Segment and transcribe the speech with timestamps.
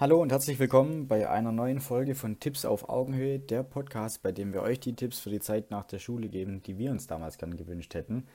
[0.00, 4.32] Hallo und herzlich willkommen bei einer neuen Folge von Tipps auf Augenhöhe, der Podcast, bei
[4.32, 7.06] dem wir euch die Tipps für die Zeit nach der Schule geben, die wir uns
[7.06, 8.26] damals gern gewünscht hätten.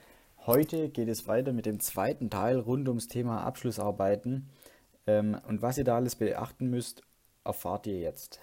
[0.46, 4.48] Heute geht es weiter mit dem zweiten Teil rund ums Thema Abschlussarbeiten.
[5.08, 7.02] Ähm, und was ihr da alles beachten müsst,
[7.42, 8.38] erfahrt ihr jetzt.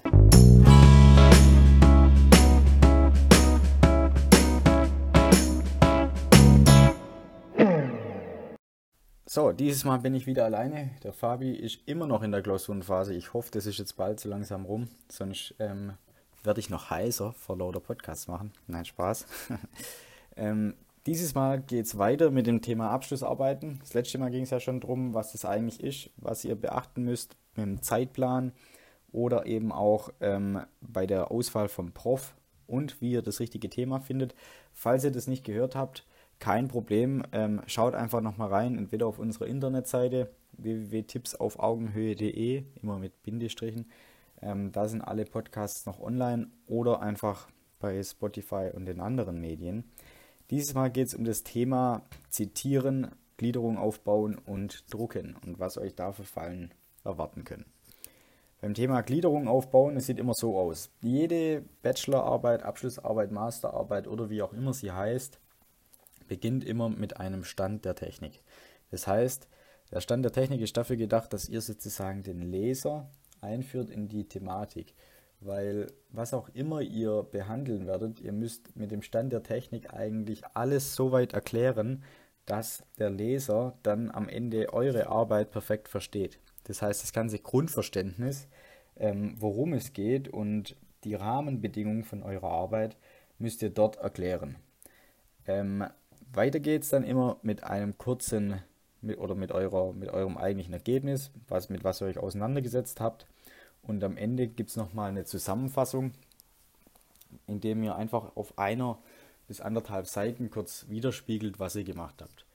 [9.34, 10.91] So, dieses Mal bin ich wieder alleine.
[11.02, 13.16] Der Fabi ist immer noch in der Klausurenphase.
[13.16, 14.89] Ich hoffe, das ist jetzt bald so langsam rum.
[15.09, 15.94] Sonst ähm,
[16.44, 18.54] werde ich noch heißer vor lauter Podcasts machen.
[18.67, 19.26] Nein, Spaß.
[20.38, 20.76] ähm,
[21.07, 23.80] dieses Mal geht es weiter mit dem Thema Abschlussarbeiten.
[23.80, 27.02] Das letzte Mal ging es ja schon darum, was das eigentlich ist, was ihr beachten
[27.02, 28.52] müsst mit dem Zeitplan
[29.12, 32.35] oder eben auch ähm, bei der Auswahl vom Prof
[32.68, 34.35] und wie ihr das richtige Thema findet.
[34.73, 36.05] Falls ihr das nicht gehört habt,
[36.39, 37.23] kein Problem.
[37.31, 43.89] Ähm, schaut einfach nochmal rein, entweder auf unserer Internetseite www.tippsaufaugenhöhe.de, immer mit Bindestrichen.
[44.41, 47.48] Ähm, da sind alle Podcasts noch online oder einfach
[47.79, 49.85] bei Spotify und den anderen Medien.
[50.49, 55.95] Dieses Mal geht es um das Thema Zitieren, Gliederung aufbauen und drucken und was euch
[55.95, 57.65] da für Fallen erwarten können.
[58.62, 60.90] Beim Thema Gliederung aufbauen, es sieht immer so aus.
[61.01, 65.41] Jede Bachelorarbeit, Abschlussarbeit, Masterarbeit oder wie auch immer sie heißt,
[66.28, 68.44] beginnt immer mit einem Stand der Technik.
[68.91, 69.47] Das heißt,
[69.91, 73.09] der Stand der Technik ist dafür gedacht, dass ihr sozusagen den Leser
[73.41, 74.94] einführt in die Thematik.
[75.40, 80.46] Weil was auch immer ihr behandeln werdet, ihr müsst mit dem Stand der Technik eigentlich
[80.53, 82.03] alles so weit erklären,
[82.46, 86.40] dass der Leser dann am Ende eure Arbeit perfekt versteht.
[86.66, 88.47] Das heißt, das ganze Grundverständnis,
[88.96, 92.97] ähm, worum es geht und die Rahmenbedingungen von eurer Arbeit
[93.38, 94.56] müsst ihr dort erklären.
[95.46, 95.85] Ähm,
[96.34, 98.62] weiter geht es dann immer mit einem kurzen
[99.01, 103.28] mit, oder mit, eurer, mit eurem eigentlichen Ergebnis, was, mit was ihr euch auseinandergesetzt habt.
[103.81, 106.13] Und am Ende gibt es nochmal eine Zusammenfassung,
[107.47, 108.97] indem ihr einfach auf einer
[109.47, 112.46] bis anderthalb Seiten kurz widerspiegelt, was ihr gemacht habt.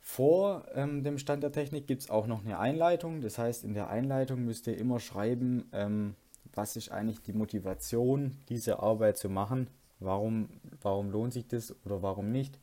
[0.00, 3.20] Vor ähm, dem Stand der Technik gibt es auch noch eine Einleitung.
[3.20, 6.14] Das heißt, in der Einleitung müsst ihr immer schreiben, ähm,
[6.54, 9.68] was ist eigentlich die Motivation, diese Arbeit zu machen.
[10.00, 10.48] Warum,
[10.82, 12.58] warum lohnt sich das oder warum nicht?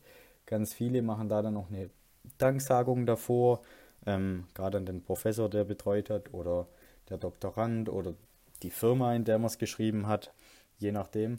[0.46, 1.90] Ganz viele machen da dann noch eine
[2.38, 3.62] Danksagung davor,
[4.06, 6.66] ähm, gerade an den Professor, der betreut hat, oder
[7.08, 8.14] der Doktorand oder
[8.62, 10.32] die Firma, in der man es geschrieben hat,
[10.78, 11.38] je nachdem.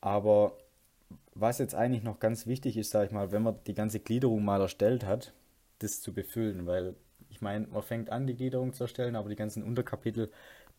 [0.00, 0.56] Aber
[1.34, 4.44] was jetzt eigentlich noch ganz wichtig ist, sage ich mal, wenn man die ganze Gliederung
[4.44, 5.32] mal erstellt hat,
[5.80, 6.94] das zu befüllen, weil
[7.28, 10.30] ich meine, man fängt an, die Gliederung zu erstellen, aber die ganzen Unterkapitel,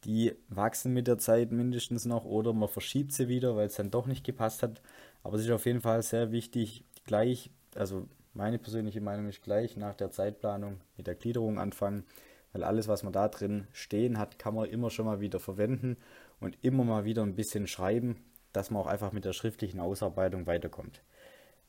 [0.06, 3.92] die wachsen mit der Zeit mindestens noch oder man verschiebt sie wieder, weil es dann
[3.92, 4.82] doch nicht gepasst hat.
[5.24, 9.78] Aber es ist auf jeden Fall sehr wichtig, gleich also meine persönliche Meinung ist gleich
[9.78, 12.06] nach der Zeitplanung mit der Gliederung anfangen,
[12.52, 15.98] weil alles, was man da drin stehen hat, kann man immer schon mal wieder verwenden
[16.40, 18.18] und immer mal wieder ein bisschen schreiben,
[18.54, 21.02] dass man auch einfach mit der schriftlichen Ausarbeitung weiterkommt.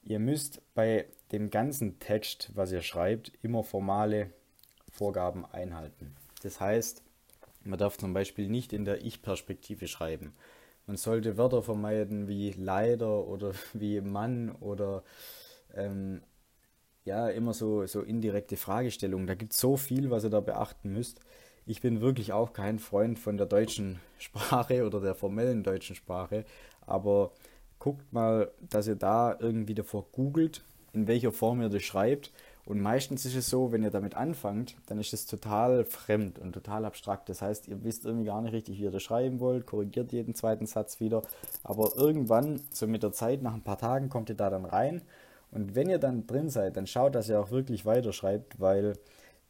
[0.03, 4.31] Ihr müsst bei dem ganzen Text, was ihr schreibt, immer formale
[4.93, 6.15] Vorgaben einhalten.
[6.43, 7.03] Das heißt,
[7.66, 10.32] man darf zum Beispiel nicht in der Ich-Perspektive schreiben.
[10.87, 15.03] Man sollte Wörter vermeiden wie leider oder wie Mann oder
[15.75, 16.22] ähm,
[17.05, 19.26] ja, immer so, so indirekte Fragestellungen.
[19.26, 21.21] Da gibt es so viel, was ihr da beachten müsst.
[21.65, 26.44] Ich bin wirklich auch kein Freund von der deutschen Sprache oder der formellen deutschen Sprache,
[26.81, 27.32] aber
[27.78, 32.32] guckt mal, dass ihr da irgendwie davor googelt, in welcher Form ihr das schreibt.
[32.66, 36.53] Und meistens ist es so, wenn ihr damit anfangt, dann ist es total fremd und
[36.53, 37.28] total abstrakt.
[37.28, 40.34] Das heißt, ihr wisst irgendwie gar nicht richtig, wie ihr das schreiben wollt, korrigiert jeden
[40.34, 41.22] zweiten Satz wieder.
[41.62, 45.03] Aber irgendwann, so mit der Zeit, nach ein paar Tagen, kommt ihr da dann rein
[45.50, 48.94] und wenn ihr dann drin seid, dann schaut, dass ihr auch wirklich weiterschreibt, weil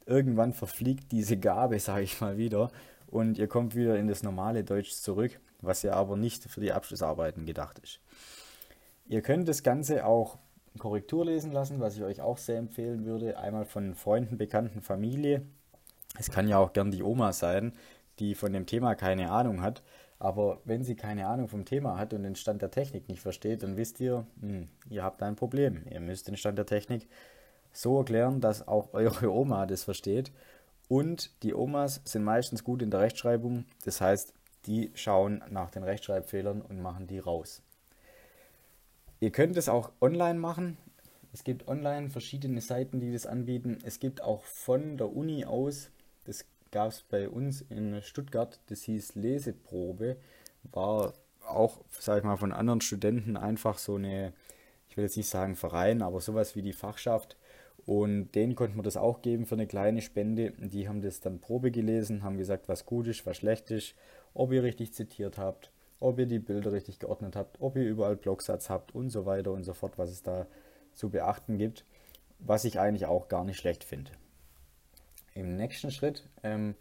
[0.05, 2.71] irgendwann verfliegt diese Gabe, sage ich mal wieder,
[3.09, 6.73] und ihr kommt wieder in das normale Deutsch zurück, was ja aber nicht für die
[6.73, 8.01] Abschlussarbeiten gedacht ist.
[9.09, 10.39] Ihr könnt das Ganze auch
[10.79, 13.39] Korrektur lesen lassen, was ich euch auch sehr empfehlen würde.
[13.39, 15.43] Einmal von Freunden, Bekannten, Familie.
[16.19, 17.73] Es kann ja auch gern die Oma sein,
[18.19, 19.83] die von dem Thema keine Ahnung hat.
[20.19, 23.63] Aber wenn sie keine Ahnung vom Thema hat und den Stand der Technik nicht versteht,
[23.63, 25.85] dann wisst ihr, hm, ihr habt ein Problem.
[25.91, 27.07] Ihr müsst den Stand der Technik
[27.73, 30.33] so erklären, dass auch eure Oma das versteht.
[30.89, 33.65] Und die Omas sind meistens gut in der Rechtschreibung.
[33.85, 34.33] Das heißt,
[34.67, 37.63] die schauen nach den Rechtschreibfehlern und machen die raus.
[39.19, 40.77] Ihr könnt es auch online machen.
[41.33, 43.79] Es gibt online verschiedene Seiten, die das anbieten.
[43.83, 45.91] Es gibt auch von der Uni aus,
[46.25, 50.17] das gab es bei uns in Stuttgart, das hieß Leseprobe,
[50.65, 51.15] war
[51.47, 54.33] auch, sag ich mal, von anderen Studenten einfach so eine,
[54.89, 57.37] ich will jetzt nicht sagen Verein, aber sowas wie die Fachschaft.
[57.87, 60.53] Und denen konnten wir das auch geben für eine kleine Spende.
[60.59, 63.95] Die haben das dann Probe gelesen, haben gesagt, was gut ist, was schlecht ist,
[64.35, 68.17] ob ihr richtig zitiert habt, ob ihr die Bilder richtig geordnet habt, ob ihr überall
[68.17, 70.47] Blocksatz habt und so weiter und so fort, was es da
[70.93, 71.85] zu beachten gibt,
[72.39, 74.11] was ich eigentlich auch gar nicht schlecht finde.
[75.35, 76.75] Im nächsten Schritt ähm,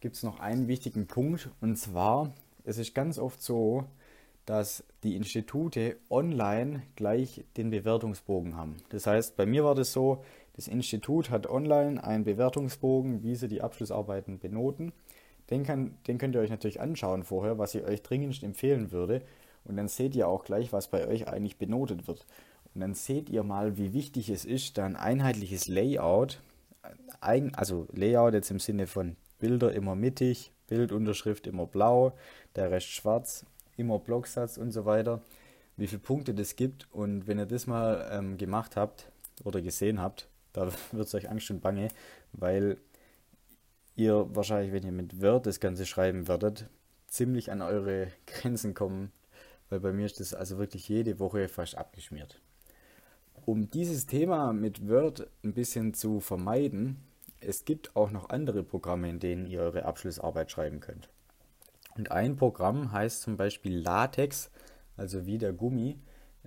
[0.00, 2.32] gibt es noch einen wichtigen Punkt und zwar,
[2.64, 3.84] es ist ganz oft so,
[4.48, 8.76] dass die Institute online gleich den Bewertungsbogen haben.
[8.88, 10.24] Das heißt, bei mir war das so,
[10.54, 14.92] das Institut hat online einen Bewertungsbogen, wie sie die Abschlussarbeiten benoten.
[15.50, 19.22] Den, kann, den könnt ihr euch natürlich anschauen vorher, was ich euch dringendst empfehlen würde.
[19.64, 22.26] Und dann seht ihr auch gleich, was bei euch eigentlich benotet wird.
[22.74, 26.40] Und dann seht ihr mal, wie wichtig es ist, da ein einheitliches Layout,
[27.20, 32.12] also Layout jetzt im Sinne von Bilder immer mittig, Bildunterschrift immer blau,
[32.56, 33.44] der Rest schwarz,
[33.76, 35.22] immer Blocksatz und so weiter,
[35.76, 36.86] wie viele Punkte das gibt.
[36.92, 39.10] Und wenn ihr das mal ähm, gemacht habt
[39.44, 41.88] oder gesehen habt, da wird es euch Angst und Bange,
[42.32, 42.78] weil
[43.98, 46.68] ihr wahrscheinlich, wenn ihr mit Word das Ganze schreiben werdet,
[47.08, 49.12] ziemlich an eure Grenzen kommen,
[49.68, 52.40] weil bei mir ist das also wirklich jede Woche fast abgeschmiert.
[53.44, 56.98] Um dieses Thema mit Word ein bisschen zu vermeiden,
[57.40, 61.08] es gibt auch noch andere Programme, in denen ihr eure Abschlussarbeit schreiben könnt.
[61.96, 64.50] Und ein Programm heißt zum Beispiel Latex,
[64.96, 65.98] also wie der Gummi.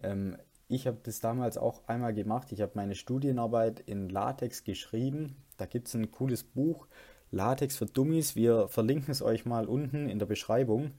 [0.03, 0.37] Ähm,
[0.67, 2.51] ich habe das damals auch einmal gemacht.
[2.51, 5.35] Ich habe meine Studienarbeit in Latex geschrieben.
[5.57, 6.87] Da gibt es ein cooles Buch,
[7.31, 8.35] Latex für Dummies.
[8.35, 10.91] Wir verlinken es euch mal unten in der Beschreibung.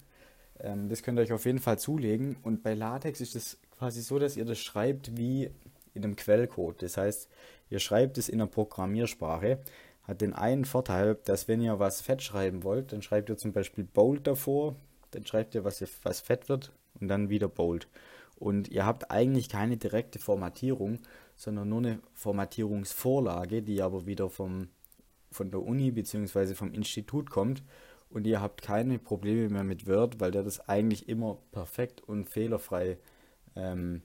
[0.58, 2.36] Ähm, das könnt ihr euch auf jeden Fall zulegen.
[2.42, 5.50] Und bei Latex ist es quasi so, dass ihr das schreibt wie
[5.94, 6.82] in einem Quellcode.
[6.82, 7.28] Das heißt,
[7.68, 9.58] ihr schreibt es in einer Programmiersprache.
[10.04, 13.52] Hat den einen Vorteil, dass wenn ihr was fett schreiben wollt, dann schreibt ihr zum
[13.52, 14.74] Beispiel bold davor,
[15.12, 17.86] dann schreibt ihr, was, was fett wird und dann wieder bold.
[18.36, 20.98] Und ihr habt eigentlich keine direkte Formatierung,
[21.36, 24.68] sondern nur eine Formatierungsvorlage, die aber wieder vom
[25.32, 26.54] von der Uni bzw.
[26.54, 27.62] vom Institut kommt
[28.12, 32.28] und ihr habt keine Probleme mehr mit Word, weil der das eigentlich immer perfekt und
[32.28, 32.98] fehlerfrei,
[33.56, 34.02] ähm,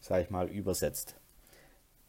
[0.00, 1.16] sag ich mal, übersetzt.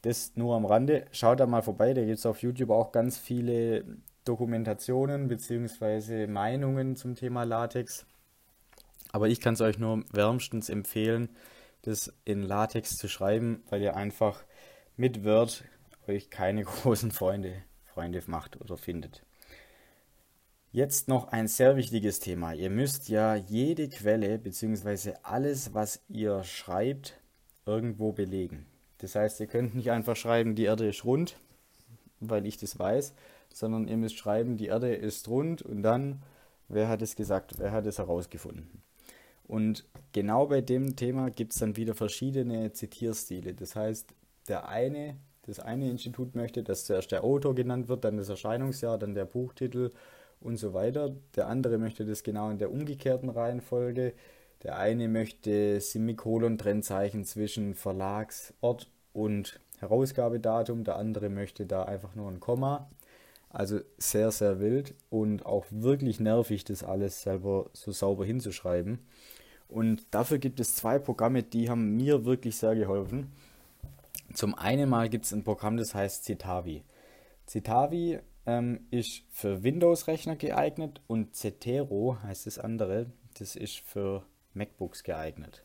[0.02, 1.06] Das nur am Rande.
[1.12, 3.86] Schaut da mal vorbei, da gibt es auf YouTube auch ganz viele
[4.24, 6.28] Dokumentationen bzw.
[6.28, 8.06] Meinungen zum Thema Latex.
[9.12, 11.30] Aber ich kann es euch nur wärmstens empfehlen,
[11.84, 14.44] das in Latex zu schreiben, weil ihr einfach
[14.98, 15.64] mit Word
[16.08, 17.64] euch keine großen Freunde
[17.96, 19.24] Freunde macht oder findet.
[20.74, 22.52] Jetzt noch ein sehr wichtiges Thema.
[22.52, 25.14] Ihr müsst ja jede Quelle bzw.
[25.24, 27.18] alles, was ihr schreibt,
[27.66, 28.66] irgendwo belegen.
[28.98, 31.38] Das heißt, ihr könnt nicht einfach schreiben, die Erde ist rund,
[32.20, 33.14] weil ich das weiß,
[33.54, 36.22] sondern ihr müsst schreiben, die Erde ist rund und dann,
[36.68, 38.84] wer hat es gesagt, wer hat es herausgefunden.
[39.48, 43.54] Und genau bei dem Thema gibt es dann wieder verschiedene Zitierstile.
[43.54, 44.14] Das heißt,
[44.50, 45.16] der eine
[45.46, 49.26] das eine Institut möchte, dass zuerst der Autor genannt wird, dann das Erscheinungsjahr, dann der
[49.26, 49.92] Buchtitel
[50.42, 51.16] und so weiter.
[51.36, 54.14] Der andere möchte das genau in der umgekehrten Reihenfolge.
[54.64, 60.84] Der eine möchte Semikolon-Trennzeichen zwischen Verlagsort und Herausgabedatum.
[60.84, 62.90] Der andere möchte da einfach nur ein Komma.
[63.50, 69.00] Also sehr, sehr wild und auch wirklich nervig, das alles selber so sauber hinzuschreiben.
[69.70, 73.32] Und dafür gibt es zwei Programme, die haben mir wirklich sehr geholfen.
[74.36, 76.84] Zum einen mal gibt es ein Programm, das heißt Citavi.
[77.48, 83.06] Citavi ähm, ist für Windows-Rechner geeignet und Cetero heißt das andere,
[83.40, 85.64] das ist für MacBooks geeignet.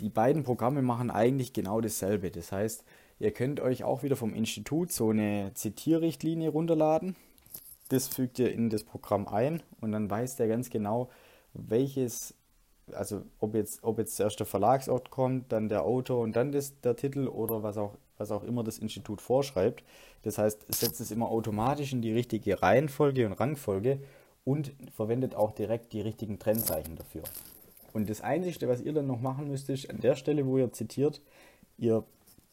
[0.00, 2.30] Die beiden Programme machen eigentlich genau dasselbe.
[2.30, 2.82] Das heißt,
[3.18, 7.14] ihr könnt euch auch wieder vom Institut so eine Zitierrichtlinie runterladen.
[7.90, 11.10] Das fügt ihr in das Programm ein und dann weiß der ganz genau,
[11.52, 12.34] welches
[12.92, 16.80] also ob jetzt, ob jetzt zuerst der Verlagsort kommt, dann der Autor und dann das,
[16.80, 19.84] der Titel oder was auch, was auch immer das Institut vorschreibt.
[20.22, 24.00] Das heißt, setzt es immer automatisch in die richtige Reihenfolge und Rangfolge
[24.44, 27.22] und verwendet auch direkt die richtigen Trennzeichen dafür.
[27.92, 30.72] Und das Einzige, was ihr dann noch machen müsst, ist an der Stelle, wo ihr
[30.72, 31.20] zitiert,
[31.78, 32.04] ihr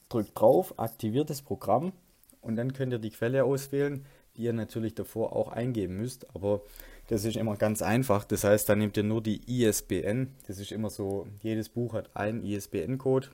[0.09, 1.93] drückt drauf, aktiviert das Programm
[2.41, 4.05] und dann könnt ihr die Quelle auswählen,
[4.36, 6.27] die ihr natürlich davor auch eingeben müsst.
[6.36, 6.62] Aber
[7.09, 8.23] das ist immer ganz einfach.
[8.23, 10.35] Das heißt, da nehmt ihr nur die ISBN.
[10.45, 13.29] Das ist immer so, jedes Buch hat einen ISBN-Code.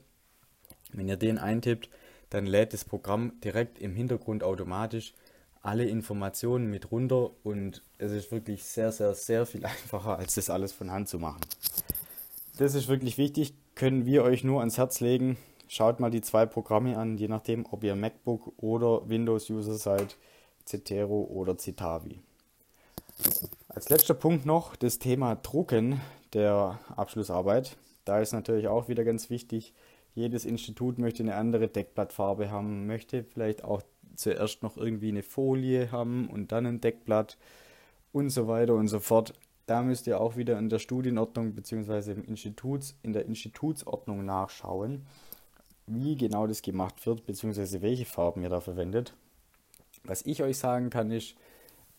[0.92, 1.90] Wenn ihr den eintippt,
[2.30, 5.12] dann lädt das Programm direkt im Hintergrund automatisch
[5.60, 10.48] alle Informationen mit runter und es ist wirklich sehr, sehr, sehr viel einfacher, als das
[10.48, 11.40] alles von Hand zu machen.
[12.56, 15.36] Das ist wirklich wichtig, können wir euch nur ans Herz legen.
[15.68, 20.16] Schaut mal die zwei Programme an, je nachdem, ob ihr MacBook oder Windows-User seid,
[20.64, 22.22] Cetero oder Citavi.
[23.76, 26.00] Als letzter Punkt noch das Thema Drucken
[26.32, 27.76] der Abschlussarbeit.
[28.06, 29.74] Da ist natürlich auch wieder ganz wichtig,
[30.14, 33.82] jedes Institut möchte eine andere Deckblattfarbe haben, möchte vielleicht auch
[34.14, 37.36] zuerst noch irgendwie eine Folie haben und dann ein Deckblatt
[38.12, 39.34] und so weiter und so fort.
[39.66, 42.12] Da müsst ihr auch wieder in der Studienordnung bzw.
[42.12, 45.04] Im Instituts, in der Institutsordnung nachschauen,
[45.86, 47.82] wie genau das gemacht wird bzw.
[47.82, 49.12] welche Farben ihr da verwendet.
[50.02, 51.34] Was ich euch sagen kann ist,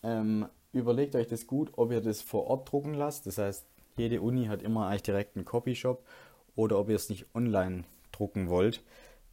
[0.01, 3.25] ähm, überlegt euch das gut, ob ihr das vor Ort drucken lasst.
[3.27, 3.65] Das heißt,
[3.97, 6.05] jede Uni hat immer eigentlich direkt einen Copyshop
[6.55, 8.83] oder ob ihr es nicht online drucken wollt,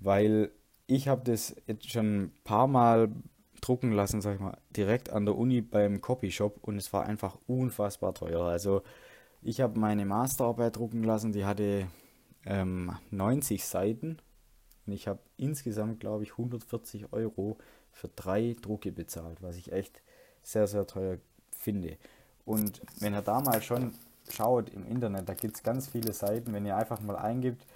[0.01, 0.51] weil
[0.87, 3.11] ich habe das jetzt schon ein paar Mal
[3.61, 7.39] drucken lassen, sag ich mal, direkt an der Uni beim Copyshop und es war einfach
[7.47, 8.43] unfassbar teuer.
[8.43, 8.83] Also
[9.41, 11.89] ich habe meine Masterarbeit drucken lassen, die hatte
[12.45, 14.19] ähm, 90 Seiten
[14.87, 17.57] und ich habe insgesamt, glaube ich, 140 Euro
[17.91, 20.03] für drei Drucke bezahlt, was ich echt
[20.45, 21.19] sehr, sehr teuer
[21.51, 21.97] finde.
[22.45, 23.93] Und wenn ihr da mal schon
[24.31, 27.67] schaut im Internet, da gibt es ganz viele Seiten, wenn ihr einfach mal eingibt,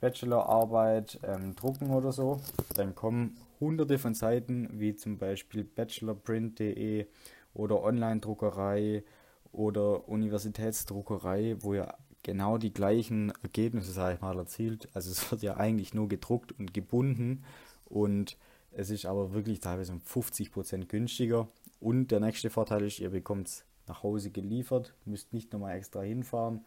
[0.00, 2.40] Bachelorarbeit ähm, drucken oder so,
[2.74, 7.06] dann kommen hunderte von Seiten, wie zum Beispiel bachelorprint.de
[7.54, 9.04] oder Online-Druckerei
[9.52, 14.88] oder Universitätsdruckerei, wo ihr genau die gleichen Ergebnisse, sage ich mal, erzielt.
[14.92, 17.44] Also es wird ja eigentlich nur gedruckt und gebunden
[17.86, 18.36] und
[18.72, 21.48] es ist aber wirklich teilweise um 50% günstiger.
[21.84, 26.00] Und der nächste Vorteil ist, ihr bekommt es nach Hause geliefert, müsst nicht nochmal extra
[26.00, 26.64] hinfahren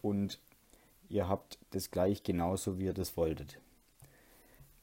[0.00, 0.40] und
[1.10, 3.60] ihr habt das gleich genauso, wie ihr das wolltet.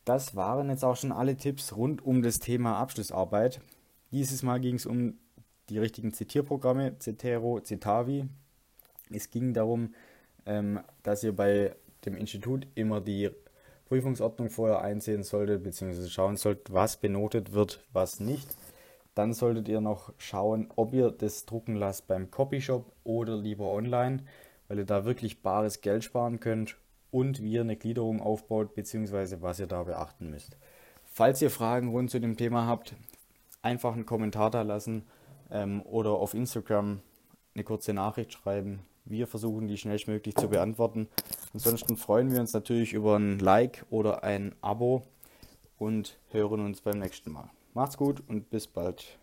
[0.06, 3.62] Das waren jetzt auch schon alle Tipps rund um das Thema Abschlussarbeit.
[4.12, 5.18] Dieses Mal ging es um
[5.70, 8.30] die richtigen Zitierprogramme, Cetero, Citavi.
[9.10, 9.96] Es ging darum,
[10.46, 11.76] ähm, dass ihr bei
[12.06, 13.32] dem Institut immer die
[13.86, 18.56] Prüfungsordnung vorher einsehen solltet, beziehungsweise schauen solltet, was benotet wird, was nicht.
[19.16, 24.24] Dann solltet ihr noch schauen, ob ihr das drucken lasst beim Copyshop oder lieber online
[24.68, 26.78] weil ihr da wirklich bares Geld sparen könnt
[27.12, 30.58] und wie ihr eine Gliederung aufbaut, beziehungsweise was ihr da beachten müsst.
[31.06, 32.96] Falls ihr Fragen rund zu dem Thema habt,
[33.62, 35.04] einfach einen Kommentar da lassen
[35.52, 37.02] ähm, oder auf Instagram
[37.54, 38.80] eine kurze Nachricht schreiben.
[39.06, 41.08] Wir versuchen die schnellstmöglich zu beantworten.
[41.54, 45.04] Ansonsten freuen wir uns natürlich über ein Like oder ein Abo
[45.78, 47.50] und hören uns beim nächsten Mal.
[47.74, 49.20] Macht's gut und bis bald.